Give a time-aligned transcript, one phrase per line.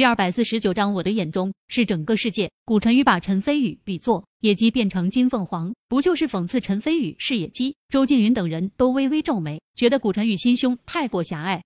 [0.00, 2.50] 第二百四十九章，我的眼中是整个世界。
[2.64, 7.76] 古晨宇把陈飞宇比作野鸡变成金凤凰，不就是讽刺陈飞宇是野鸡？
[7.90, 11.62] 周静云等人都微微皱眉，觉得古晨宇心胸太过狭隘。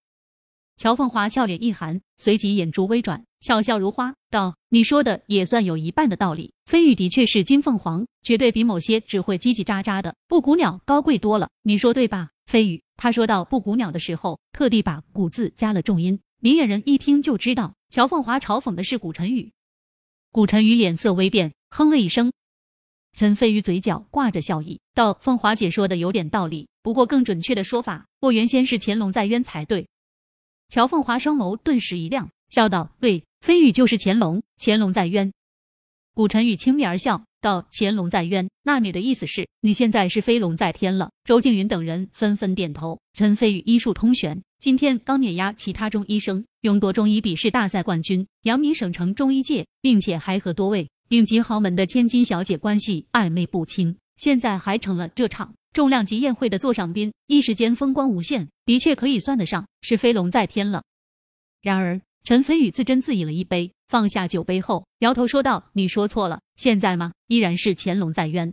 [0.76, 6.52] 乔凤华俏脸一寒，随即眼珠微转，巧笑如花，道：“你说的也算有一半的道理。
[6.66, 11.48] 飞宇的确是金凤凰，绝对比某些只会叽叽喳喳的布谷鸟高贵多了。
[11.62, 16.18] 你说对吧？”飞宇，他说到布谷鸟的时候，特地把“谷”字加了重音。
[16.40, 19.52] 明眼人一听就知道，乔凤华嘲讽的是古晨宇。
[20.32, 22.32] 古晨宇脸色微变，哼了一声。
[23.16, 29.86] 陈飞宇嘴角挂着笑意，道：“凤华姐说的有点道理，不过更准确的说法，我原先是乾隆在渊才对。”
[30.68, 35.32] 乔凤华双眸顿时一亮，笑道：“对，飞宇就是乾隆，乾隆在渊。”
[36.14, 43.00] 古晨宇轻蔑而笑道：“乾隆在渊，那你的意思是，你现在是飞龙在天了？”周静云等人纷纷点头。
[43.14, 44.40] 陈飞宇医术通玄。
[44.60, 60.84] 今天刚碾压其他中医生，勇夺中医笔试大赛冠军，扬名省城中医界，并且还和多位顶级豪门的千金小姐关系暧昧不清，现在还成了这场重量级宴会的座上宾，一时间风光无限，的确可以算得上是飞龙在天了。
[61.60, 67.12] 然而，陈飞宇自斟自饮了一杯，放下酒杯后，摇头说道：“你说错了，现在吗？
[67.28, 68.52] 依然是乾隆在渊。”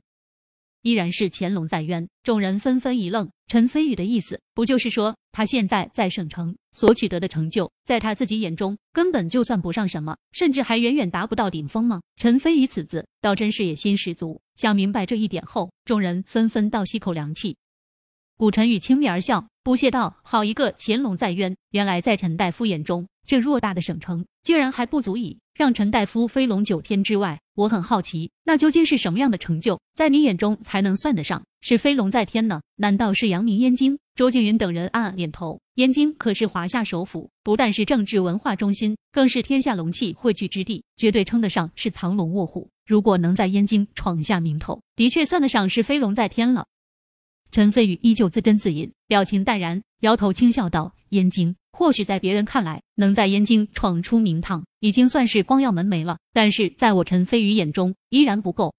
[0.84, 3.28] 依然是乾隆在渊，众人纷纷一愣。
[3.48, 12.00] 陈飞宇的意思，不就是说他现在在省城所取得的成就，在他自己眼中根本就算不上什么，甚至还远远达不到顶峰吗？
[12.18, 14.40] 陈飞宇此子倒真是野心十足。
[14.58, 17.58] 想明白这一点后，众人纷纷倒吸口凉气。
[18.38, 21.56] 古晨宇轻蔑而笑，不屑道：“好一个乾隆在渊！
[21.70, 32.60] 原来在陈大夫眼中，这偌大的省城，竟然还不足以让陈大夫飞龙九天之外。”我很好奇，那究竟是什么样的成就，在你眼中才能算得上是飞龙在天呢？
[32.78, 34.00] 难道是扬名燕京？
[34.16, 35.60] 周静云等人暗暗点头。
[35.76, 42.68] 燕京可是华夏首府，不但是政治文化中心，更是天下龙气汇聚之地，绝对称得上是藏龙卧虎。
[42.88, 46.66] 如果能在燕京闯下名头，的确算得上是飞龙在天了。
[47.52, 56.18] 陈飞宇依旧自斟自饮，表情淡然，摇头轻笑道：“燕京。”或许在别人看来，能在燕京闯出名堂，已经算是光耀门楣了。
[56.32, 58.74] 但是在我陈飞宇眼中，依然不够。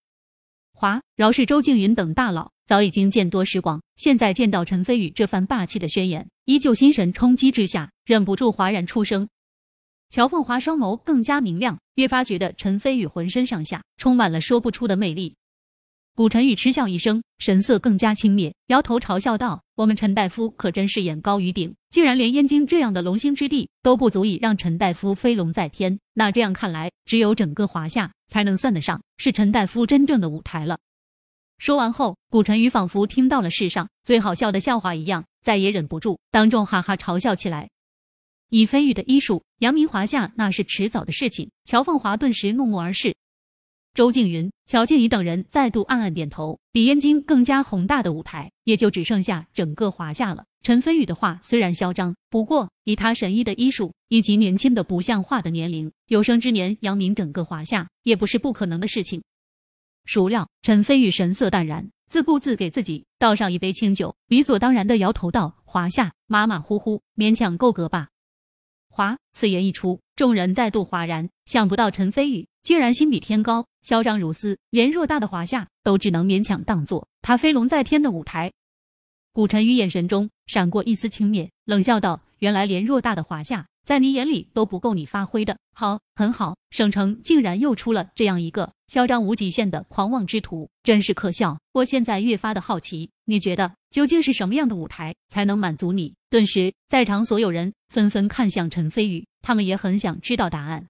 [0.73, 9.29] 华饶是周静云等大佬，早已经见多识广，现在见到陈飞宇这番霸气的宣言，依旧心神冲击之下，忍不住哗然出声。
[10.09, 15.35] 乔凤华双眸更加明亮，越发觉得陈飞宇浑身上下充满了说不出的魅力。
[16.15, 25.99] 古晨宇嗤笑一声，神色更加轻蔑，摇头嘲笑道：“我们陈大夫可真是眼高于顶，竟然连燕京这样的龙兴之地都不足以让陈大夫飞龙在天。
[26.13, 30.79] 那这样看来，只有整个华夏才能算得上是陈大夫真正的舞台了。”
[31.57, 37.71] 说完后，古晨宇仿佛听到了世上最好笑的笑话一样，再也忍不住，当众哈哈嘲笑起来。
[38.51, 41.51] 以飞宇的医术扬名华夏，那是迟早的事情。
[41.65, 43.15] 乔凤华顿时怒目而视。
[43.95, 46.59] 周静云、乔静怡等人再度暗暗点头。
[46.73, 50.47] 比燕京更加宏大的舞台，也就只剩下整个华夏了。
[50.63, 59.23] 陈飞宇的话虽然嚣张，不过以他神医的医术以及年轻的不像话的年龄，有生之年扬名整个华夏，也不是不可能的事情。
[60.05, 68.09] 孰料陈飞宇神色淡然，自顾自给自己倒上一杯清酒，理所当然的摇头道：“华夏，马马虎虎，勉强够格吧。”
[68.89, 72.47] 华此言一出，众人再度哗然，想不到陈飞宇。
[72.63, 78.53] 竟然心比天高，嚣张如斯，连偌大的华夏都只能勉强当做他飞龙在天的舞台。
[79.33, 85.57] 古晨宇眼神中闪过一丝轻蔑，冷笑道：“原来连偌大的华夏，在你眼里都不够你发挥的。
[85.75, 91.59] 好，很好，省城竟然又出了这样一个嚣张无极限的狂妄之徒，真是可笑。
[91.73, 100.87] 我现在越发的好奇，你觉得究竟是什么样的舞台才能满足你？”顿时，在场所有人纷纷看向陈飞宇，他们也很想知道答案。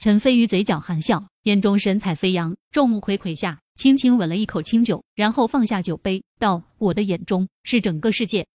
[0.00, 8.46] 陈飞宇嘴角含笑，眼中神采飞扬，众目睽睽下，轻轻吻了一口清酒，然后放下酒杯，道：“我的眼中是整个世界。”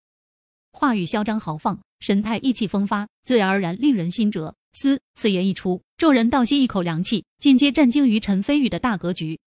[0.73, 4.55] 话语嚣张豪放，神态意气风发，自然而然令人心折。
[4.73, 4.99] 嘶！
[5.13, 9.39] 此言一出，众人倒吸一口凉气，尽皆震惊于陈飞宇的大格局。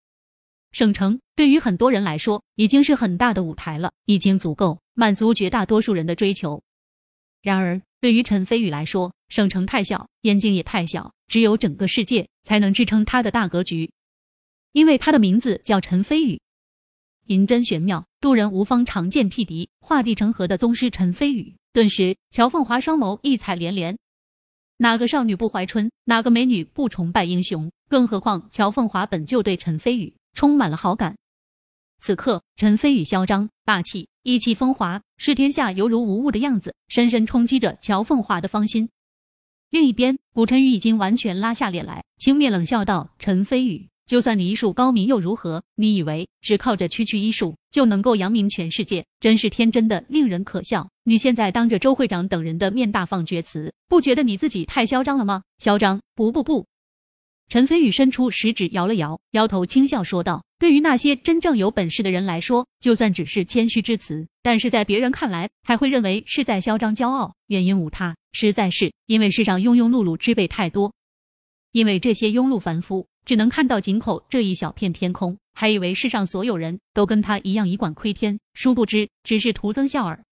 [0.70, 6.62] 省城对于很多人来说，已经是很大的舞台了，已经足够满足绝大多数人的追求。
[7.42, 11.12] 然而，对于陈飞宇来说，省城太小，燕京也太小。
[11.26, 13.90] 只有整个世界才能支撑他的大格局，
[14.72, 16.40] 因为他的名字叫陈飞宇。
[17.26, 21.54] 银针玄妙，渡人无方，长剑辟敌，画地成河的宗师陈飞宇。
[21.74, 23.98] 顿时，乔凤华双眸异彩连连。
[24.78, 25.90] 哪个少女不怀春？
[26.04, 27.70] 哪个美女不崇拜英雄？
[27.90, 31.14] 更何况乔凤华本就对陈飞宇充满了好感。
[32.00, 38.86] 此刻，陈飞宇嚣张霸气、意气风华，视天下犹如无物的样子，深深冲击着乔凤华的芳心。
[39.70, 45.62] 另一边，古晨宇已经完全拉下脸来，轻蔑冷笑道：“陈飞宇。”就算你医术高明又如何？
[45.76, 49.02] 你以为只靠着区区医术就能够扬名全世界？
[49.18, 50.86] 真是天真的令人可笑！
[51.04, 55.42] 你现在当着周会长等人的面大放厥词，不觉得你自己太嚣张了吗？
[55.58, 55.98] 嚣张？
[56.14, 56.66] 不不不！
[57.48, 67.34] 陈飞宇伸出食指摇了摇，摇头轻笑说道：“对于那些真正有本事的人来说，就算只是谦虚之词，但是在别人看来，还会认为是在嚣张骄傲。
[67.46, 70.92] 原因无他，实在是因为世上庸庸碌碌之辈太多，
[71.72, 80.24] 因为这些庸碌凡夫。”只能看到井口这一小片天空，还以为世上所有人都跟他一样以管窥天，殊不知只是徒增笑耳。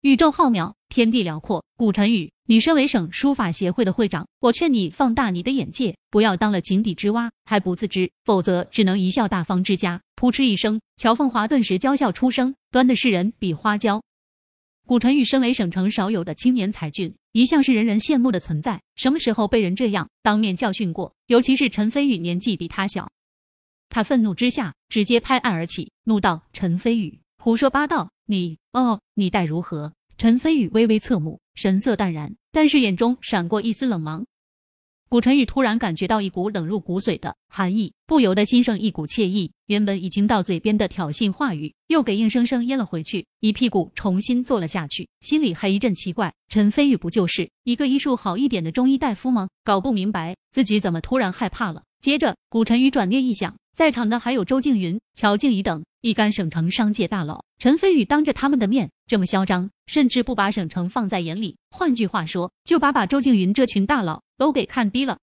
[0.00, 10.00] 宇宙浩渺，天地辽阔，古晨宇，你身为省书法协会的会长，我劝你放大你的眼界，不要当了井底之蛙还不自知，否则只能贻笑大方之家。
[10.14, 14.00] 扑哧一声，乔凤华顿时娇笑出声，端的是人比花娇。
[14.86, 18.80] 古晨宇身为省城少有的青年才俊，一向是人人羡慕的存在。
[18.94, 21.12] 什么时候被人这样当面教训过？
[21.26, 23.10] 尤其是陈飞宇年纪比他小，
[23.88, 28.12] 他愤怒之下直接拍案而起，怒道：“陈飞宇，胡说八道！
[28.26, 29.92] 你哦，你待如何？”
[30.24, 34.24] 陈飞宇微微侧目，神色淡然，但是眼中闪过一丝冷芒。
[35.10, 39.52] 古晨宇突然感觉到一股冷入骨髓的寒意，不由得心生一股惬意。
[39.66, 49.50] 原本已经到嘴边的挑衅话语，又给硬生生咽了回去，一屁股重新坐了下去，心里还一阵奇怪：陈飞宇不就是一个医术好一点的中医大夫吗？
[49.62, 51.82] 搞不明白自己怎么突然害怕了。
[52.00, 64.22] 接着，古晨宇转念一想，在场的还有周静云、乔静怡等一干省城商界大佬，陈飞宇当着他们的面这么嚣张，甚至不把省城放在眼里，换句话说，就把把周静云这群大佬。
[64.36, 65.18] 都给看低了。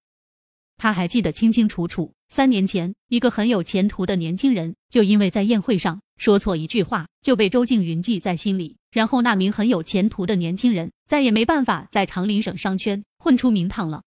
[0.78, 8.78] 他还记得清清楚楚，三年前，一个很有前途的年轻人，就因为在宴会上说错一句话，就被周静云记在心里。
[8.90, 14.02] 然后，那名很有前途的年轻人再也没办法在长林省商圈混出名堂了。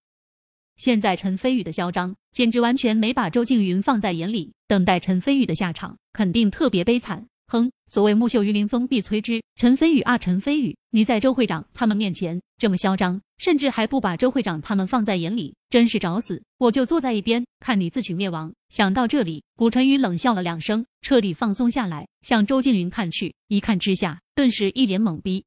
[0.77, 7.27] 现在，陈飞宇的嚣张简直完全没把周静云放在眼里，等待陈飞宇的下场肯定特别悲惨。
[7.47, 9.43] 哼，所谓木秀于林，风必摧之。
[9.55, 16.43] 陈飞宇啊，陈飞宇，你在周会长他们面前这么嚣张，甚至还不把周会长他们放在眼里，真是找死！
[16.59, 18.53] 我就坐在一边看你自取灭亡。
[18.71, 23.35] 想到这里，古晨宇冷笑了两声，彻底放松下来，向周静云看去。
[23.49, 25.45] 一看之下，顿时一脸懵逼。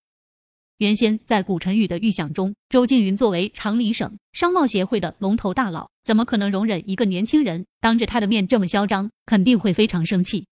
[0.78, 9.10] 原先在古晨宇的预想中，周静云作为长宁省商贸协会的龙头大佬，怎么可能容忍一个年轻人当着他的面这么嚣张？
[9.26, 10.46] 肯定会非常生气。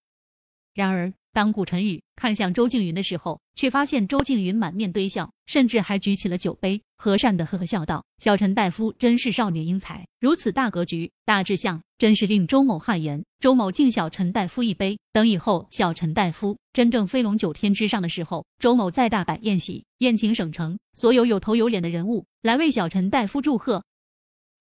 [0.74, 1.14] 然而。
[1.36, 13.22] 当古晨宇看向周静云的时候，却发现周静云满面堆笑，甚至还举起了酒杯，和善的呵呵笑道：“小陈大夫真是少年英才，如此大格局、大志向，真是令周某汗颜。
[13.42, 23.84] 周某敬小陈大夫一杯，等以后小陈大夫真正飞龙九天之上的时候，周某再大摆宴席，宴请省城所有有头有脸的人物来为小陈大夫祝贺。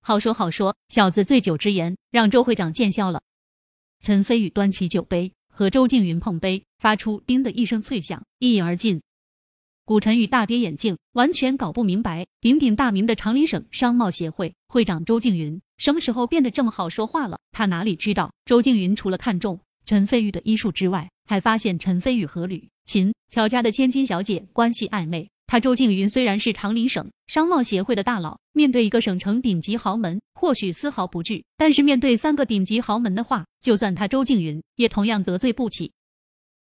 [0.01, 3.23] 好说好说，小子醉酒之言让周会长见笑了。”
[4.03, 5.34] 陈飞宇端起酒杯。
[5.57, 9.01] 和周静云碰杯，发出“叮”的一声脆响，一饮而尽。
[9.85, 17.39] 古晨宇大跌眼镜，完全搞不明白，鼎鼎大名的长林省商贸协会会长周静云什么时候变得这么好说话了？
[17.53, 25.31] 他哪里知道，周静云除了看中陈飞宇的医术之外，还发现陈飞宇和吕秦乔家的千金小姐关系暧昧。
[25.47, 35.93] 他周静云虽然是长林省商贸协会的大佬，面对一个省城顶级豪门，或许丝毫不惧；但是面对三个顶级豪门的话，就算他周静云，也同样得罪不起。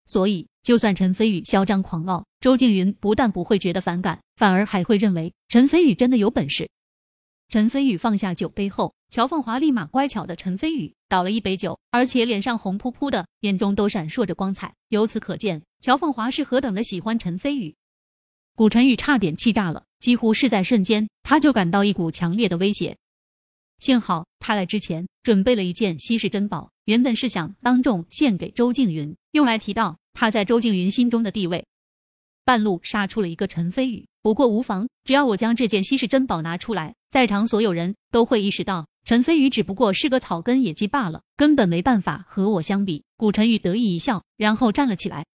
[0.05, 6.69] 所以，就算陈飞宇嚣张狂傲，周静云不但不会觉得反感，反而还会认为陈飞宇真的有本事。
[7.50, 14.73] 陈飞宇放下酒杯后，乔凤华立马乖巧的陈飞宇倒了一杯酒，而且脸上红扑扑的，眼中都闪烁着光彩。
[14.89, 17.75] 由此可见，乔凤华是何等的喜欢陈飞宇。
[18.57, 22.95] 古晨宇差点气炸了，几乎是在瞬间，他就感到一股强烈的威胁。
[23.79, 31.65] 幸好他来之前准备了一件稀世珍宝，原本是想当众献给周静云，用来提到他在周静云心中的地位。
[32.45, 43.03] 半路杀出了一个陈飞宇，不过无妨，只要我将这件稀世珍宝拿出来，在场所有人都会意识到陈飞宇只不过是个草根野鸡罢了，根本没办法和我相比。
[43.17, 45.25] 古晨宇得意一笑，然后站了起来。